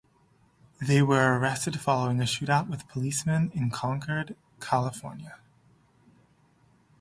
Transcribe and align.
They 0.81 1.03
were 1.03 1.37
arrested 1.37 1.79
following 1.79 2.21
a 2.21 2.23
shootout 2.23 2.67
with 2.67 2.87
policemen 2.87 3.51
in 3.53 3.69
Concord, 3.69 4.35
California. 4.59 5.37